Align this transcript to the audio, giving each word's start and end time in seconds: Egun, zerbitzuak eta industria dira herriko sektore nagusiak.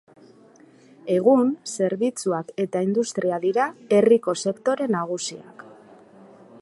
Egun, 1.15 1.51
zerbitzuak 1.73 2.49
eta 2.65 2.81
industria 2.87 3.39
dira 3.45 3.67
herriko 3.99 4.37
sektore 4.45 4.89
nagusiak. 4.97 5.67